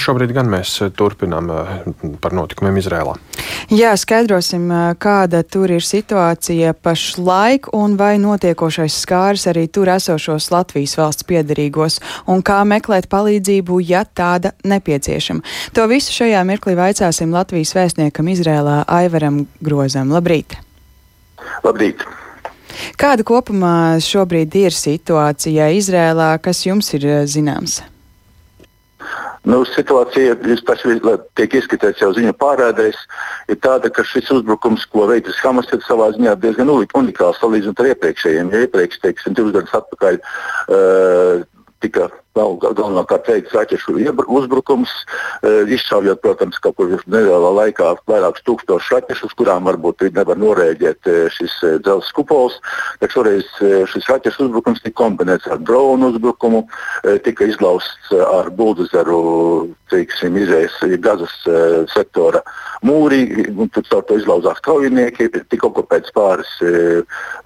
Šobrīd 0.00 0.32
gan 0.32 0.48
mēs 0.48 0.78
turpinām 0.96 1.50
par 2.22 2.34
notikumiem 2.36 2.78
Izrēlā. 2.80 3.16
Jā, 3.70 3.92
skaidrosim, 4.00 4.64
kāda 5.02 5.42
tur 5.44 5.70
ir 5.74 5.84
situācija 5.84 6.72
pašlaik 6.80 7.68
un 7.76 7.96
vai 8.00 8.14
notiekošais 8.22 8.96
skārs 9.04 9.44
arī 9.50 9.66
tur 9.68 9.90
esošos 9.92 10.48
Latvijas 10.54 10.96
valsts 10.98 11.26
piedarīgos 11.28 12.00
un 12.30 12.40
kā 12.46 12.62
meklēt 12.64 13.10
palīdzību, 13.12 13.82
ja 13.84 14.02
tāda 14.04 14.54
nepieciešama. 14.64 15.44
To 15.76 15.86
visu 15.90 16.16
šajā 16.16 16.40
mirklī 16.48 16.74
vaicāsim 16.78 17.36
Latvijas 17.36 17.74
vēstniekam 17.76 18.32
Izrēlā 18.32 18.80
Aivaram 18.88 19.44
Grozam. 19.60 20.14
Labrīt! 20.16 20.56
Labrīt! 21.66 22.06
Kāda 23.00 23.24
kopumā 23.26 24.00
šobrīd 24.02 24.54
ir 24.64 24.74
situācija 24.74 25.70
Izrēlā, 25.76 26.32
kas 26.42 26.64
jums 26.66 26.92
ir 26.96 27.06
zināms? 27.28 27.80
Nu, 29.48 29.62
situācija, 29.64 30.34
kas 30.68 30.82
tiek 31.38 31.54
izskatīta 31.56 31.96
jau 32.02 32.10
ziņu 32.12 32.34
pārādēs, 32.36 32.98
ir 33.48 33.56
tāda, 33.64 33.88
ka 33.88 34.04
šis 34.04 34.28
uzbrukums, 34.36 34.84
ko 34.92 35.06
veids 35.08 35.38
Hamas, 35.40 35.70
ir 35.72 35.80
savā 35.86 36.10
ziņā 36.12 36.34
diezgan 36.42 36.68
unikāls 36.68 37.40
salīdzinot 37.40 37.80
ar 37.80 37.88
iepriekšējiem. 37.94 38.52
Ja 38.52 38.66
iepriekš, 38.66 39.00
teiksim, 39.00 39.36
divus 39.38 39.56
gadus 39.56 39.72
atpakaļ, 39.80 40.20
uh, 40.20 41.46
tika 41.80 42.10
gal, 42.36 42.56
galvenokārt 42.60 43.28
veikts 43.30 43.54
raķešu 43.54 43.96
uzbrukums, 44.30 44.90
e, 45.42 45.52
izšaujot, 45.74 46.20
protams, 46.22 46.58
kaut 46.62 46.76
kur 46.78 46.92
nelielā 47.10 47.50
laikā 47.58 47.92
vairākus 48.10 48.44
tūkstošus 48.46 48.94
raķešu, 48.94 49.30
uz 49.30 49.36
kurām 49.38 49.66
varbūt 49.68 50.06
nevar 50.14 50.38
norēģēt 50.38 51.10
e, 51.10 51.16
šis 51.34 51.56
e, 51.66 51.72
dzelzs 51.82 52.12
kupols. 52.16 52.60
Bet 53.02 53.14
šoreiz 53.14 53.48
šis 53.90 54.08
raķešu 54.10 54.46
uzbrukums 54.46 54.82
tika 54.84 55.00
kombinēts 55.02 55.48
ar 55.50 55.60
dronu 55.64 56.12
uzbrukumu, 56.12 56.64
tika 57.24 57.46
izlausts 57.48 58.10
ar 58.12 58.50
buldozeru, 58.54 59.70
izējas 59.90 60.76
gazas 61.02 61.32
sektora 61.90 62.42
mūrī, 62.86 63.48
un 63.50 63.70
tur 63.72 63.84
caur 63.88 64.04
to 64.06 64.18
izlauzās 64.20 64.60
kaujinieki, 64.64 65.30
tika 65.50 65.68
okupēts 65.68 66.12
pāris, 66.16 66.52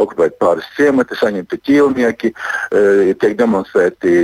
okupēt 0.02 0.36
pāris 0.42 0.66
ciemati, 0.76 1.16
saņemti 1.18 1.60
ķīlnieki, 1.64 2.32
tiek 3.22 3.38
demonstrēti 3.38 4.14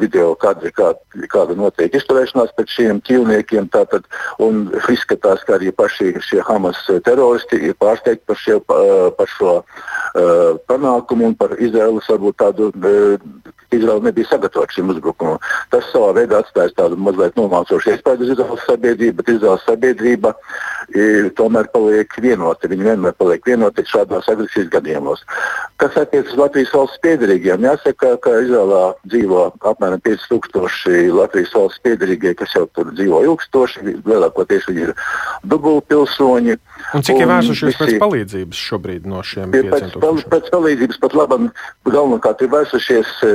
video 0.00 0.32
kadri, 0.40 0.72
kā, 0.74 0.92
kāda 1.32 1.56
notiek 1.58 1.94
izturēšanās 1.94 2.54
pret 2.56 2.72
šiem 2.72 3.02
ķīlniekiem. 3.06 3.68
Tātad, 3.74 4.08
un 4.42 4.66
izskatās, 4.92 5.44
ka 5.46 5.58
arī 5.58 5.72
paši 5.76 6.14
šie 6.24 6.42
Hamas 6.46 6.80
teroristi 7.04 7.60
ir 7.68 7.76
pārsteigti 7.80 8.24
par, 8.26 8.40
šie, 8.40 8.58
par 8.68 9.32
šo 9.36 9.54
uh, 9.60 10.58
panākumu 10.70 11.30
un 11.30 11.38
par 11.38 11.56
Izraēlas 11.58 12.10
varbūt 12.14 12.40
tādu. 12.44 12.72
Uh, 12.74 13.56
Izraela 13.70 14.00
nebija 14.00 14.26
sagatavota 14.30 14.72
šim 14.72 14.90
uzbrukumam. 14.94 15.38
Tas 15.72 15.84
savā 15.92 16.14
veidā 16.16 16.40
atstāja 16.42 16.72
tādu 16.76 16.96
mazliet 17.00 17.36
nomācošu 17.36 17.92
iespēju 17.92 18.24
uz 18.24 18.32
Izraēlas 18.34 18.64
sabiedrību, 18.68 19.16
bet 19.20 19.32
Izraēlas 19.34 19.66
sabiedrība 19.68 20.32
ir, 20.96 21.28
tomēr 21.36 21.68
paliek 21.74 22.16
vienota. 22.22 22.70
Viņi 22.70 22.88
vienmēr 22.88 23.16
paliek 23.20 23.44
vienoti 23.44 23.84
šādos 23.88 24.30
agresijas 24.32 24.70
gadījumos. 24.72 25.24
Kas 25.78 25.98
attiecas 26.00 26.32
uz 26.32 26.40
Latvijas 26.40 26.72
valsts 26.74 27.02
piedarīgiem, 27.04 27.66
jāsaka, 27.68 28.14
ka 28.24 28.38
Izraēlā 28.46 28.82
dzīvo 29.04 29.44
apmēram 29.72 30.00
5000 30.06 31.12
Latvijas 31.18 31.52
valsts 31.56 31.84
piedarīgie, 31.84 32.32
kas 32.40 32.56
jau 32.56 32.64
tur 32.72 32.92
dzīvo 32.94 33.20
ilgstoši. 33.28 33.84
Lielākoties 34.08 34.68
viņi 34.70 34.86
ir 34.88 34.94
dubultpilsoņi. 35.44 36.56
Un 36.96 37.04
cik 37.04 37.20
ir 37.20 37.30
vērsušies 37.30 37.78
pēc 37.78 37.94
palīdzības 38.00 38.64
šobrīd 38.70 39.06
no 39.10 39.20
šiem 39.26 39.52
5000? 39.52 40.00
Pēc, 40.02 40.26
pēc 40.32 40.50
palīdzības 40.54 41.00
pat 41.04 41.16
labam 41.18 41.48
galvenokārt 41.84 42.42
ir 42.44 42.52
vērsušies 42.52 43.14
e, 43.26 43.32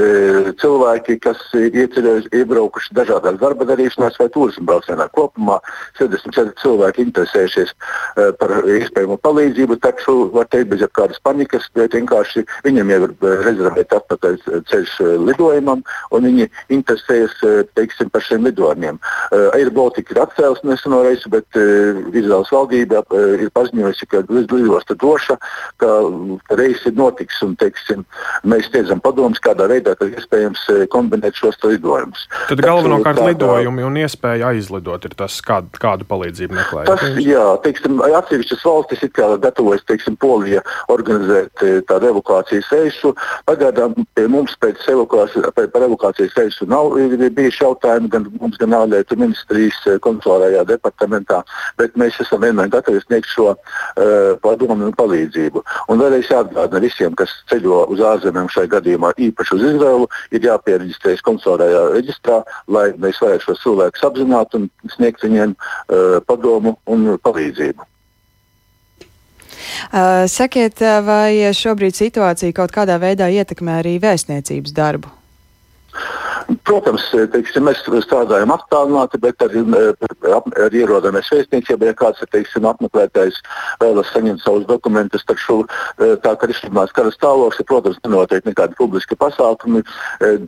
cilvēki, 0.61 1.17
kas 1.23 1.41
ir 1.57 1.75
ieceļojuši, 1.83 2.31
iebraukuši 2.39 2.95
dažādās 2.97 3.39
darba 3.41 3.67
darīšanās 3.69 4.19
vai 4.21 4.29
turismu 4.33 4.67
braucienā. 4.69 5.07
Kopumā 5.17 5.59
64 5.99 6.55
cilvēki 6.61 7.05
interesējušies 7.07 7.73
e, 7.73 8.29
par 8.39 8.55
iespējamo 8.63 9.17
palīdzību, 9.23 9.79
taču 9.83 10.15
var 10.33 10.49
teikt 10.53 10.71
bez 10.73 10.83
jebkādas 10.85 11.21
panikas, 11.23 11.69
bet 11.77 11.95
vienkārši 11.97 12.45
viņam 12.65 12.93
jau 12.93 13.01
ir 13.07 13.15
rezervēta 13.47 14.01
atpakaļ 14.01 14.39
ceļš 14.71 14.95
lidojumam 15.27 15.83
un 16.13 16.27
viņi 16.27 16.49
interesējas 16.73 17.35
eh, 17.47 17.61
teiksim, 17.77 18.11
par 18.13 18.23
šiem 18.25 18.47
lidojumiem. 18.47 18.99
Air 19.55 19.71
Baltica 19.73 20.13
ir 20.13 20.21
atcēlusi 20.23 20.67
neseno 20.67 21.01
reizi, 21.05 21.29
bet 21.31 21.57
Izraels 22.13 22.51
valdība 22.53 23.01
ir 23.41 23.49
paziņojusi, 23.55 24.07
ka 24.11 24.23
lidosta 24.29 24.95
droša, 24.99 25.37
ka 25.81 25.89
reisi 26.59 26.93
notiks. 26.95 27.41
Un, 27.43 27.55
teiksim, 27.59 28.03
mēs 28.47 28.69
tiedzam 28.73 29.01
padomus, 29.03 29.41
kādā 29.43 29.67
veidā 29.71 29.95
iespējams 30.13 30.65
kombinēt 30.93 31.37
šos 31.39 31.59
lidojumus. 31.65 32.27
Tad 32.49 32.63
galvenokārt 32.63 33.21
tā, 33.21 33.29
lidojumi 33.31 33.85
un 33.87 33.99
iespēja 34.03 34.53
aizlidot 34.53 35.07
ir 35.07 35.15
tas, 35.19 35.39
kādu, 35.45 35.71
kādu 35.81 36.07
palīdzību 36.09 36.57
meklējat. 36.59 36.91
Tas, 36.91 37.19
jā, 37.23 37.45
teiksim, 37.65 38.01
atsevišķas 38.03 38.65
valstis 38.67 39.05
ir 39.05 39.13
gatavojas, 39.13 39.85
teiksim, 39.89 40.17
Polija 40.21 40.63
organizēt 40.93 41.63
tādu 41.89 42.11
evakuācijas 42.13 42.69
reisu. 42.73 43.13
Pagaidām 43.49 43.95
mums 44.31 44.55
pēc 44.61 44.81
evakuācijas, 44.93 45.49
par 45.55 45.87
evakuācijas 45.87 46.37
reisu 46.37 46.67
nav 46.69 46.93
bijuši 47.35 47.63
jautājumi 47.63 48.09
gan 48.13 48.27
mums, 48.39 48.57
gan 48.61 48.75
ārlietu 48.77 49.17
ministrijas 49.19 49.77
eh, 49.87 49.99
konsulārajā 50.03 50.63
departamentā, 50.69 51.41
bet 51.79 51.97
mēs 51.99 52.19
esam 52.23 52.43
vienmēr 52.43 52.71
gatavi 52.73 53.01
sniegt 53.03 53.29
šo 53.31 53.53
uh, 53.53 53.59
padomu 54.43 54.77
un 54.87 54.95
palīdzību. 54.97 55.63
Un 55.91 56.01
vēlreiz 56.01 56.29
jāatgādina 56.31 56.81
visiem, 56.83 57.15
kas 57.19 57.31
ceļo 57.51 57.83
uz 57.93 58.01
ārzemēm 58.03 58.49
šajā 58.53 58.71
gadījumā, 58.77 59.13
īpaši 59.27 59.57
uz 59.57 59.65
Izraelu, 59.73 60.02
ir 60.31 60.45
jāpiereģistrējas 60.49 61.23
konsulārajā 61.25 61.85
reģistrā, 61.95 62.41
lai 62.67 62.89
mēs 62.97 63.21
varētu 63.23 63.49
šos 63.49 63.63
cilvēkus 63.63 64.05
apzināt 64.09 64.59
un 64.59 64.69
sniegt 64.95 65.25
viņiem 65.25 65.55
uh, 65.55 66.19
padomu 66.27 66.77
un 66.89 67.15
palīdzību. 67.23 67.89
Uh, 69.93 70.25
sakiet, 70.29 70.81
vai 71.05 71.53
šobrīd 71.55 71.95
situācija 71.95 72.55
kaut 72.55 72.73
kādā 72.75 72.97
veidā 73.01 73.29
ietekmē 73.31 73.79
arī 73.81 73.97
vēstniecības 74.03 74.75
darbu? 74.75 75.22
Protams, 76.67 77.05
teiksim, 77.31 77.67
mēs 77.67 77.81
strādājam 78.03 78.51
attālināti, 78.53 79.19
bet 79.21 79.43
arī 79.45 79.61
ar 80.33 80.75
ierodamies 80.75 81.29
vēstniecībā, 81.31 81.89
ja 81.89 81.95
kāds 81.97 82.23
teiksim, 82.33 82.65
apmeklētājs 82.67 83.39
vēlas 83.81 84.11
saņemt 84.13 84.43
savus 84.43 84.65
dokumentus, 84.67 85.23
taču 85.29 85.61
e, 85.63 86.13
tā 86.23 86.33
kā 86.35 86.49
ir 86.49 86.55
izsludināts 86.55 86.95
kara 86.95 87.13
stāvoklis, 87.13 87.67
protams, 87.69 87.99
nenotiek 88.03 88.47
nekādi 88.49 88.77
publiski 88.79 89.17
pasākumi, 89.19 89.83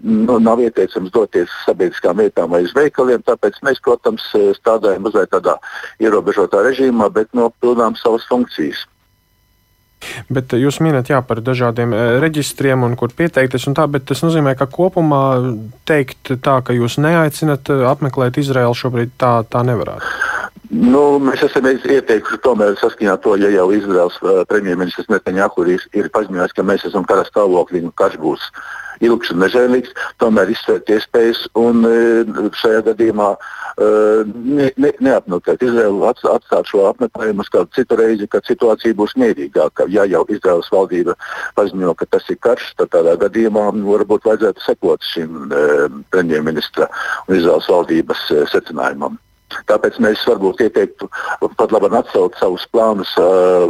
nu, 0.03 0.39
nav 0.43 0.63
ieteicams 0.65 1.13
doties 1.15 1.53
sabiedriskām 1.65 2.19
vietām 2.23 2.51
vai 2.51 2.65
uz 2.67 2.75
veikaliem, 2.75 3.23
tāpēc 3.27 3.61
mēs, 3.65 3.79
protams, 3.85 4.27
strādājam 4.59 5.07
mazliet 5.07 5.31
tādā 5.35 5.59
ierobežotā 6.03 6.65
režīmā, 6.65 7.11
bet 7.13 7.31
nopildām 7.37 7.97
savas 7.99 8.27
funkcijas. 8.31 8.83
Bet 10.29 10.53
eh, 10.53 10.61
jūs 10.63 10.79
minat 10.83 11.09
jā, 11.11 11.21
par 11.25 11.41
dažādiem 11.45 11.93
eh, 11.95 12.05
reģistriem 12.23 12.85
un 12.87 12.95
kur 12.99 13.13
pieteikties, 13.15 13.67
un 13.69 13.77
tā, 13.77 13.87
bet 13.91 14.07
tas 14.09 14.23
nozīmē, 14.25 14.55
ka 14.59 14.69
kopumā 14.71 15.23
teikt 15.89 16.35
tā, 16.45 16.59
ka 16.65 16.75
jūs 16.75 16.99
neaicinat 17.03 17.71
eh, 17.73 17.85
apmeklēt 17.89 18.39
Izraelu 18.41 18.77
šobrīd 18.77 19.15
tā, 19.21 19.37
tā 19.49 19.65
nevarētu. 19.67 20.13
Nu, 20.75 21.19
mēs 21.21 21.43
esam 21.45 21.67
ieteikuši 21.69 22.41
tomēr 22.43 22.73
saskaņā 22.79 23.19
to, 23.21 23.35
ja 23.37 23.51
jau 23.53 23.67
Izraels 23.75 24.17
premjerministrs 24.49 25.11
Netanjahu 25.13 25.67
ir 25.69 26.09
paziņojis, 26.11 26.55
ka 26.57 26.65
mēs 26.65 26.87
esam 26.89 27.05
kara 27.07 27.23
stāvoklī 27.27 27.83
un 27.85 27.93
karš 27.95 28.17
būs 28.23 28.47
ilgs 29.05 29.29
un 29.31 29.43
nežēlīgs, 29.43 29.93
tomēr 30.23 30.49
izsvērt 30.55 30.89
iespējas 30.95 31.43
un 31.59 31.85
šajā 32.57 32.81
gadījumā 32.89 33.29
uh, 33.35 33.53
ne, 33.77 34.69
ne, 34.79 34.91
neapmeklēt 35.03 35.63
Izraelu, 35.65 36.05
atstāt 36.07 36.69
šo 36.69 36.85
apmeklējumu 36.91 37.43
uz 37.43 37.49
kādu 37.51 37.67
citu 37.75 37.97
reizi, 37.99 38.27
kad 38.31 38.47
situācija 38.47 38.95
būs 38.95 39.15
mierīgāka. 39.19 39.89
Ja 39.91 40.05
jau 40.07 40.23
Izraels 40.31 40.71
valdība 40.71 41.17
paziņo, 41.57 41.95
ka 41.99 42.07
tas 42.15 42.29
ir 42.31 42.39
karš, 42.39 42.71
tad 42.79 42.93
tādā 42.95 43.17
gadījumā 43.25 43.67
varbūt 43.83 44.29
vajadzētu 44.29 44.63
sekot 44.63 45.03
šim 45.03 45.51
premjerministra 46.13 46.87
un 47.27 47.35
Izraels 47.39 47.67
valdības 47.71 48.23
secinājumam. 48.53 49.19
Tāpēc 49.69 49.99
mēs 50.03 50.23
varbūt 50.27 50.63
ieteiktu 50.65 51.09
pat 51.59 51.75
labi 51.75 51.91
atcelt 51.95 52.39
savus 52.39 52.65
plānus, 52.71 53.11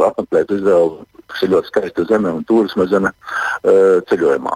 apmeklēt 0.08 0.54
Izraelu, 0.56 1.04
kas 1.32 1.44
ir 1.44 1.54
ļoti 1.54 1.74
skaista 1.74 2.06
zeme 2.10 2.32
un 2.32 2.46
turisma 2.48 2.88
zeme 2.90 3.12
ceļojumā. 3.66 4.56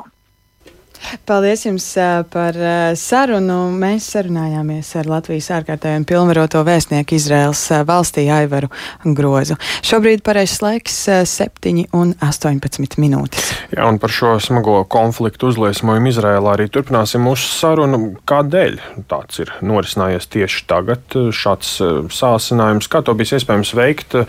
Paldies 1.26 1.64
jums 1.66 1.86
par 2.34 2.58
sarunu. 3.00 3.58
Mēs 3.80 4.10
sarunājāmies 4.14 4.90
ar 5.00 5.08
Latvijas 5.10 5.48
ārkārtējo 5.56 6.02
un 6.02 6.06
pilnvaroto 6.10 6.62
vēstnieku 6.68 7.16
Izraels 7.16 7.62
valstī 7.88 8.26
Aivaru 8.34 8.68
Grozu. 9.16 9.56
Šobrīd 9.86 10.24
pareizais 10.26 10.60
laiks 10.64 10.98
7 11.32 11.86
un 11.96 12.12
18 12.26 13.00
minūtes. 13.00 13.54
Jā, 13.72 13.86
un 13.88 14.00
par 14.02 14.12
šo 14.14 14.36
smago 14.44 14.82
konfliktu 14.92 15.50
uzliesmojumu 15.54 16.12
Izrēlā 16.12 16.58
arī 16.58 16.68
turpināsim 16.74 17.24
mūsu 17.26 17.48
sarunu. 17.54 18.02
Kādēļ 18.30 18.78
tāds 19.10 19.40
ir 19.46 19.54
norisinājies 19.66 20.30
tieši 20.36 20.66
tagad, 20.70 21.16
šāds 21.16 21.78
sāsinājums? 22.14 22.92
Kā 22.92 23.04
to 23.06 23.16
bija 23.18 23.40
iespējams 23.40 23.74
veikt 23.78 24.20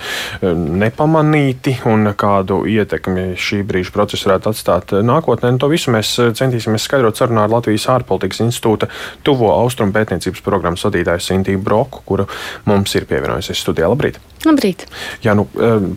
nepamanīti 0.44 1.80
un 1.90 2.12
kādu 2.14 2.62
ietekmi 2.70 3.34
šī 3.40 3.62
brīža 3.66 3.94
process 3.96 4.28
varētu 4.28 4.54
atstāt 4.54 4.96
nākotnē? 5.02 5.50
Un 5.54 5.60
to 5.60 5.68
visu 5.72 5.92
mēs 5.94 6.14
centīsimies 6.16 6.59
centīsimies 6.60 6.84
skaidrot 6.84 7.16
sarunā 7.16 7.46
ar 7.46 7.54
Latvijas 7.54 7.88
ārpolitikas 7.90 8.42
institūta 8.44 8.88
tuvo 9.24 9.50
austrumu 9.54 9.94
pētniecības 9.96 10.42
programmas 10.44 10.84
vadītāju 10.84 11.24
Sintību 11.24 11.62
Broku, 11.64 12.02
kuru 12.06 12.26
mums 12.68 12.94
ir 12.94 13.06
pievienojusies 13.08 13.60
studijā. 13.64 13.88
Labrīt! 13.90 14.20
Labrīt! 14.44 14.86
Jā, 15.24 15.34
nu, 15.36 15.46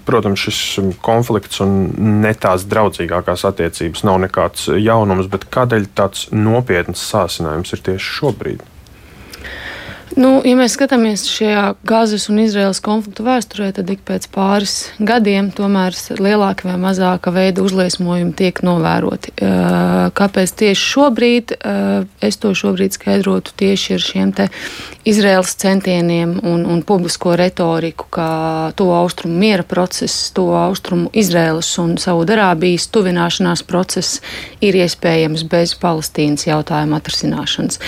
protams, 0.08 0.40
šis 0.48 0.98
konflikts 1.04 1.62
un 1.64 1.94
ne 2.24 2.34
tās 2.36 2.68
draudzīgākās 2.72 3.46
attiecības 3.52 4.04
nav 4.08 4.22
nekāds 4.26 4.70
jaunums, 4.80 5.30
bet 5.32 5.48
kādēļ 5.54 5.90
tāds 5.96 6.30
nopietns 6.32 7.04
sācinājums 7.12 7.76
ir 7.76 7.84
tieši 7.90 8.16
šobrīd? 8.20 8.70
Nu, 10.14 10.42
ja 10.46 10.54
mēs 10.58 10.76
skatāmies 10.78 11.24
šajā 11.32 11.64
Gāzes 11.88 12.28
un 12.30 12.42
Izraels 12.44 12.82
konfliktu 12.84 13.24
vēsturē, 13.26 13.72
tad 13.74 13.90
ik 13.90 14.04
pēc 14.06 14.28
pāris 14.34 14.76
gadiem 15.02 15.50
tomēr 15.56 15.96
lielāka 16.20 16.68
vai 16.68 16.76
mazāka 16.82 17.34
veida 17.34 17.64
uzliesmojumi 17.66 18.36
tiek 18.38 18.62
novēroti. 18.66 19.34
Kāpēc 20.14 20.54
tieši 20.60 20.84
šobrīd? 20.92 21.56
Es 22.22 22.38
to 22.42 22.52
šobrīd 22.58 22.94
skaidrotu 22.94 23.56
tieši 23.58 23.96
ar 23.98 24.06
šiem 24.06 24.36
te 24.38 24.50
Izraels 25.10 25.56
centieniem 25.60 26.36
un, 26.46 26.68
un 26.70 26.84
publisko 26.86 27.34
retoriku, 27.40 28.08
kā 28.14 28.30
to 28.78 28.92
austrumu 28.94 29.40
miera 29.42 29.66
process, 29.66 30.30
to 30.36 30.46
austrumu 30.60 31.10
Izraels 31.18 31.72
un 31.82 31.98
Saudarābijas 32.02 32.86
tuvināšanās 32.94 33.66
process 33.68 34.22
ir 34.62 34.78
iespējams 34.84 35.48
bez 35.50 35.74
Palestīnas 35.82 36.46
jautājuma 36.48 37.02
atrisināšanas. 37.02 37.82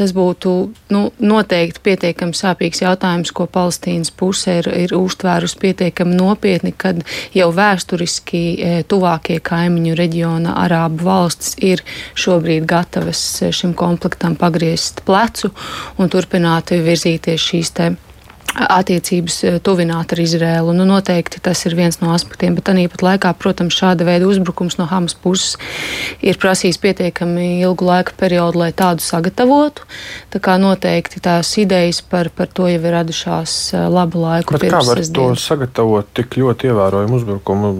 Tas 0.00 0.16
būtu, 0.16 0.56
nu, 0.94 0.99
noteikti 1.18 1.82
pietiekami 1.84 2.36
sāpīgs 2.36 2.82
jautājums, 2.84 3.32
ko 3.36 3.46
Palestīnas 3.50 4.12
puse 4.16 4.58
ir, 4.60 4.68
ir 4.86 4.94
uztvērusi 4.96 5.58
pietiekami 5.60 6.16
nopietni, 6.18 6.74
kad 6.76 7.02
jau 7.36 7.48
vēsturiski 7.54 8.42
e, 8.42 8.74
tuvākie 8.90 9.40
kaimiņu 9.44 9.96
reģiona 9.98 10.58
arābu 10.64 11.08
valstis 11.08 11.56
ir 11.62 11.84
šobrīd 12.18 12.68
gatavas 12.70 13.22
e, 13.42 13.50
šim 13.54 13.74
konfliktam 13.78 14.36
pagriezt 14.40 15.04
plecu 15.08 15.52
un 15.98 16.12
turpināt 16.12 16.74
virzīties 16.76 17.50
šīs 17.50 17.76
tēmas 17.78 18.09
attiecības 18.54 19.36
eh, 19.44 19.58
tuvināt 19.62 20.12
ar 20.14 20.20
Izrēlu. 20.22 20.74
Nu, 20.74 20.84
noteikti 20.88 21.40
tas 21.42 21.62
ir 21.68 21.76
viens 21.78 22.00
no 22.02 22.10
aspektiem, 22.14 22.56
bet 22.58 22.66
tāpat 22.66 23.04
laikā, 23.04 23.32
protams, 23.38 23.76
šāda 23.78 24.06
veida 24.08 24.26
uzbrukums 24.28 24.78
no 24.80 24.88
Hamas 24.90 25.14
puses 25.14 25.56
ir 26.24 26.38
prasījis 26.40 26.80
pietiekami 26.82 27.60
ilgu 27.62 27.86
laika 27.86 28.14
periodu, 28.18 28.62
lai 28.64 28.70
tādu 28.76 29.04
sagatavotu. 29.04 29.86
Tā 30.34 30.42
kā 30.42 30.56
noteikti 30.60 31.22
tās 31.22 31.52
idejas 31.62 32.02
par, 32.02 32.30
par 32.34 32.50
to 32.50 32.66
jau 32.70 32.80
ir 32.80 32.96
radušās 32.96 33.56
eh, 33.74 33.86
labu 33.90 34.24
laiku 34.24 34.58
bet. 34.58 34.70
Kā 34.72 34.82
var 34.86 35.02
to 35.02 35.28
sagatavot 35.38 36.10
tik 36.16 36.38
ļoti 36.40 36.70
ievērojumu 36.70 37.20
uzbrukumu, 37.20 37.72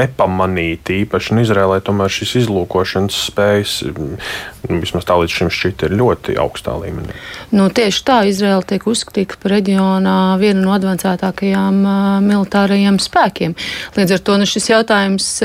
nepamanīt 0.00 0.94
īpaši, 1.00 1.34
un 1.34 1.44
Izrēlē 1.44 1.80
tomēr 1.84 2.12
šis 2.12 2.38
izlūkošanas 2.44 3.20
spējas, 3.30 3.76
nu, 3.96 4.80
vismaz 4.80 5.06
tā 5.08 5.16
līdz 5.20 5.36
šim 5.40 5.52
šķiet, 5.52 5.86
ir 5.88 5.96
ļoti 6.00 6.36
augstā 6.40 6.74
līmenī? 6.80 7.16
Nu, 7.52 7.68
tieši 7.74 8.04
tā, 8.06 8.20
Izrēla 8.30 8.64
tiek 8.66 8.84
uzskatīta 8.88 9.38
par 9.40 9.56
reģionu 9.56 9.89
reģionā 9.90 10.38
viena 10.38 10.60
no 10.62 10.74
advancētākajām 10.76 11.80
militārajiem 12.24 12.98
spēkiem. 13.00 13.54
Līdz 13.96 14.16
ar 14.16 14.22
to 14.24 14.36
nu, 14.38 14.46
šis 14.46 14.70
jautājums 14.70 15.42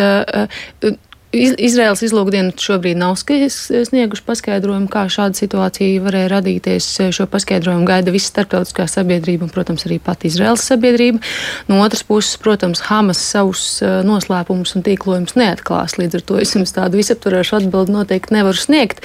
Izraels 1.36 2.00
izlūkdiena 2.06 2.54
šobrīd 2.56 2.96
nav 3.00 3.18
snieguši 3.20 4.24
paskaidrojumu, 4.24 4.88
kā 4.92 5.06
šāda 5.12 5.36
situācija 5.36 6.04
varēja 6.06 6.30
radīties. 6.32 6.88
Šo 7.16 7.26
paskaidrojumu 7.28 7.84
gaida 7.90 8.14
visa 8.14 8.30
starptautiskā 8.32 8.86
sabiedrība 8.88 9.44
un, 9.44 9.52
protams, 9.52 9.84
arī 9.88 9.98
pati 10.00 10.30
Izraels 10.32 10.64
sabiedrība. 10.64 11.20
No 11.68 11.82
otras 11.84 12.06
puses, 12.08 12.38
protams, 12.40 12.84
Hamas 12.88 13.20
savus 13.20 13.66
noslēpumus 13.84 14.78
un 14.78 14.86
tīklojumus 14.86 15.36
neatklās. 15.36 15.98
Līdz 16.00 16.20
ar 16.22 16.26
to 16.30 16.40
es 16.40 16.56
jums 16.56 16.72
tādu 16.76 17.02
visaptvarošu 17.02 17.60
atbildi 17.60 17.96
noteikti 17.98 18.38
nevaru 18.38 18.62
sniegt. 18.62 19.04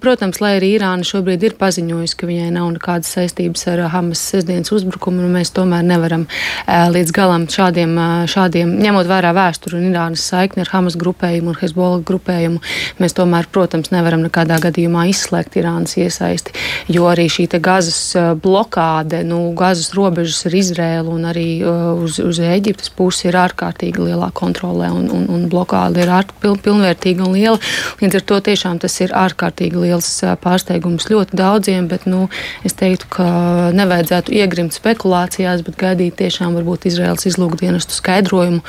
Protams, 0.00 0.40
lai 0.40 0.54
arī 0.56 0.72
Irāna 0.78 1.04
šobrīd 1.04 1.44
ir 1.44 1.58
paziņojusi, 1.60 2.16
ka 2.16 2.30
viņai 2.30 2.48
nav 2.56 2.72
nekādas 2.78 3.12
saistības 3.18 3.66
ar 3.74 3.84
Hamas 3.92 4.24
sestdienas 4.32 4.72
uzbrukumu, 4.72 5.26
un 5.26 5.36
mēs 5.36 5.52
tomēr 5.52 5.84
nevaram 5.84 6.24
līdz 6.66 7.12
galam 7.12 7.44
šādiem, 7.50 7.98
šādiem 8.30 8.78
ņemot 8.80 9.10
vērā 9.10 9.36
vēsturi 9.36 9.80
un 9.82 9.90
Irānas 9.92 10.24
saikni 10.32 10.64
ar 10.64 10.72
Hamas 10.72 10.96
grupu 10.96 11.09
grupējumu 11.10 11.52
un 11.52 11.58
Hezbollah 11.60 12.02
grupējumu, 12.06 12.60
mēs 13.00 13.14
tomēr, 13.16 13.48
protams, 13.52 13.90
nevaram 13.90 14.22
nekādā 14.24 14.60
gadījumā 14.62 15.08
izslēgt 15.10 15.58
Irānas 15.60 15.96
iesaisti, 15.98 16.54
jo 16.88 17.08
arī 17.10 17.28
šī 17.28 17.48
gazas 17.60 17.98
uh, 18.16 18.32
blokāde, 18.38 19.22
nu, 19.26 19.52
gazas 19.58 19.92
robežas 19.96 20.46
ar 20.46 20.54
Izrēlu 20.54 21.16
un 21.16 21.26
arī 21.30 21.48
uh, 21.64 21.98
uz, 21.98 22.20
uz 22.22 22.38
Eģiptes 22.40 22.92
pusi 22.94 23.28
ir 23.28 23.38
ārkārtīgi 23.40 24.06
lielā 24.06 24.30
kontrolē 24.32 24.90
un, 24.94 25.10
un, 25.10 25.26
un 25.28 25.46
blokāde 25.50 26.04
ir 26.04 26.12
ārt, 26.14 26.32
pil, 26.40 26.56
pilnvērtīga 26.62 27.26
un 27.26 27.34
liela. 27.34 27.58
Līdz 28.00 28.20
ar 28.20 28.26
to 28.30 28.40
tiešām 28.50 28.80
tas 28.82 28.96
ir 29.02 29.14
ārkārtīgi 29.16 29.80
liels 29.82 30.08
uh, 30.24 30.36
pārsteigums 30.40 31.08
ļoti 31.10 31.38
daudziem, 31.40 31.88
bet, 31.90 32.06
nu, 32.10 32.28
es 32.66 32.76
teiktu, 32.78 33.10
ka 33.16 33.28
nevajadzētu 33.76 34.34
iegrimt 34.38 34.76
spekulācijās, 34.76 35.64
bet 35.66 35.78
gaidīt 35.80 36.18
tiešām 36.20 36.56
varbūt 36.58 36.86
Izraels 36.90 37.26
izlūkdienestu 37.28 37.96
skaidrojumu, 37.96 38.62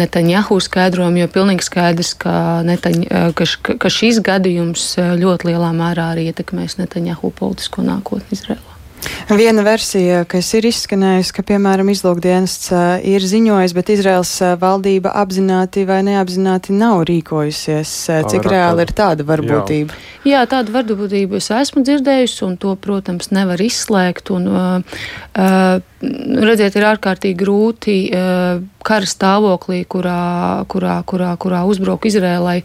Netanjahu 0.00 0.58
skaidrojumu, 0.62 1.22
jo 1.22 1.28
pilnīgi 1.32 1.59
pilnīgi 1.60 1.68
skaidrs, 1.68 2.14
ka, 2.16 2.62
Netaņ, 2.64 3.06
eh, 3.10 3.32
ka, 3.34 3.76
ka 3.78 3.88
šis 3.88 4.20
gadījums 4.20 4.98
eh, 4.98 5.16
ļoti 5.16 5.52
lielā 5.52 5.72
mērā 5.72 6.14
arī 6.14 6.30
ietekmēs 6.30 6.78
Netaņahu 6.78 7.32
politisko 7.36 7.82
nākotni 7.82 8.36
Izrēlā. 8.36 8.66
Viena 9.30 9.62
versija, 9.64 10.26
kas 10.28 10.52
ir 10.52 10.66
izskanējusi, 10.68 11.32
ka, 11.32 11.42
piemēram, 11.42 11.88
izlūkdienests 11.88 12.68
uh, 12.74 13.00
ir 13.00 13.24
ziņojis, 13.24 13.72
bet 13.72 13.88
Izraels 13.94 14.34
valdība 14.60 15.14
apzināti 15.16 15.86
vai 15.88 16.02
neapzināti 16.04 16.76
nav 16.76 17.06
rīkojusies. 17.08 17.94
Cik 18.28 18.44
reāli 18.44 18.84
ir 18.84 18.92
tāda 18.92 19.24
varbūtība? 19.24 19.96
Jā. 19.96 20.34
Jā, 20.34 20.42
tādu 20.52 20.74
varbūtību 20.76 21.40
es 21.40 21.48
esmu 21.48 21.80
dzirdējusi, 21.80 22.42
un 22.44 22.58
to, 22.60 22.74
protams, 22.76 23.32
nevar 23.32 23.62
izslēgt. 23.64 24.34
Un, 24.36 24.50
uh, 24.52 25.00
uh, 25.32 25.80
redziet, 26.00 26.76
ir 26.78 26.86
ārkārtīgi 26.88 27.36
grūti 27.38 27.94
uh, 28.08 28.60
kara 28.86 29.08
stāvoklī, 29.08 29.82
kurā, 29.90 30.64
kurā, 30.70 30.96
kurā, 31.08 31.34
kurā 31.40 31.60
uzbruk 31.68 32.06
Izrēlai, 32.08 32.60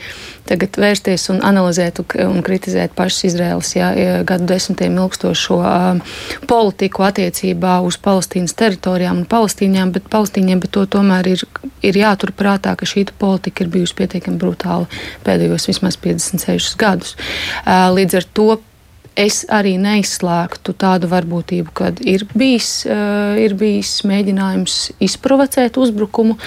tagad 0.48 0.80
vērsties 0.80 1.28
un 1.34 1.42
analizēt 1.44 2.00
un 2.24 2.40
kritizēt 2.46 2.96
pašas 2.96 3.28
Izrēlas 3.32 3.74
jā, 3.76 3.90
gadu 4.28 4.48
desmitiem 4.50 4.96
ilgstošo 5.04 5.60
uh, 5.60 6.20
politiku 6.48 7.08
attiecībā 7.08 7.78
uz 7.86 8.00
Palestīnas 8.04 8.56
teritorijām 8.58 9.24
un 9.24 9.28
Palestīņiem, 9.32 9.92
bet 9.98 10.08
Palestīņiem, 10.14 10.64
bet 10.64 10.76
to 10.78 10.86
tomēr 10.98 11.34
ir, 11.34 11.44
ir 11.84 12.00
jāturprātā, 12.06 12.78
ka 12.80 12.88
šī 12.88 13.08
politika 13.20 13.66
ir 13.66 13.74
bijusi 13.74 13.98
pietiekami 14.00 14.40
brutāla 14.40 14.88
pēdējos 15.28 15.68
vismaz 15.74 16.00
56 16.00 16.80
gadus. 16.80 17.18
Uh, 17.66 17.92
līdz 17.98 18.22
ar 18.22 18.32
to 18.32 18.50
es 19.16 19.44
arī 19.52 19.76
neizslēgtu 19.82 20.76
tādu 20.80 21.10
varbūtību, 21.12 21.74
kad 21.76 22.02
ir 22.06 22.26
bijis, 22.36 22.70
uh, 22.90 23.36
ir 23.40 23.56
bijis 23.60 23.98
mēģinājums 24.08 24.78
izprovocēt 25.06 25.80
uzbrukumu, 25.82 26.38